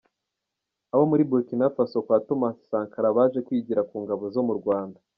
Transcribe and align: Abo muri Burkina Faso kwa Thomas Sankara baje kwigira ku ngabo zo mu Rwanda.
Abo 0.93 1.03
muri 1.11 1.23
Burkina 1.29 1.73
Faso 1.75 1.97
kwa 2.05 2.17
Thomas 2.27 2.57
Sankara 2.69 3.15
baje 3.17 3.39
kwigira 3.47 3.81
ku 3.89 3.95
ngabo 4.03 4.23
zo 4.35 4.41
mu 4.49 4.55
Rwanda. 4.61 4.99